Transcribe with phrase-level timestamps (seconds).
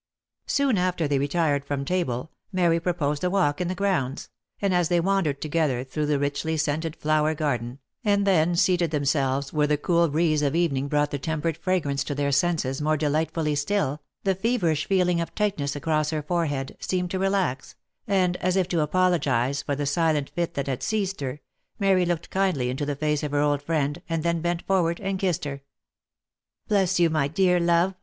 [0.47, 4.89] Soon after they retired from table, Mary proposed a walk in the grounds, and as
[4.89, 9.77] they wandered together through the richly scented flower garden, and then seated themselves where the
[9.77, 14.01] cool breeze of evening brought the tempered fragrance to their senses more delight fully still,
[14.23, 17.75] the feverish feeling of tightness across her forehead, seemed to relax,
[18.07, 21.41] and as if to apologise for the silent fit that had seized her,
[21.77, 25.19] Mary looked kindly into the face of her old friend, and then bent forward and
[25.19, 25.61] kissed her."
[26.69, 27.93] Bless you, my dear love